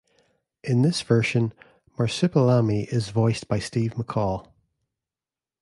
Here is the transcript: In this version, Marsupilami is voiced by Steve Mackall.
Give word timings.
In 0.63 0.81
this 0.81 1.03
version, 1.03 1.53
Marsupilami 1.95 2.87
is 2.91 3.09
voiced 3.09 3.47
by 3.47 3.59
Steve 3.59 3.93
Mackall. 3.93 4.47